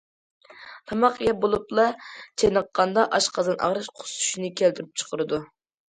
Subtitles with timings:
[0.91, 1.85] تاماق يەپ بولۇپلا
[2.43, 5.41] چېنىققاندا، ئاشقازان ئاغرىش، قۇسۇشنى كەلتۈرۈپ چىقىرىدۇ.